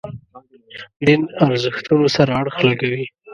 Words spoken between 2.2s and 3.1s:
اړخ لګوي.